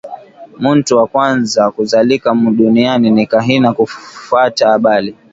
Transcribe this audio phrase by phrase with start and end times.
[0.63, 5.11] Muntu wakwanza kuzalika mu dunia ni kahina kufata abali